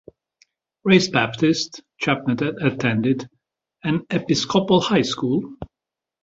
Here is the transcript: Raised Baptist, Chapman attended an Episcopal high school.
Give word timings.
Raised 0.83 1.11
Baptist, 1.11 1.83
Chapman 1.99 2.37
attended 2.59 3.29
an 3.83 4.01
Episcopal 4.09 4.81
high 4.81 5.03
school. 5.03 5.57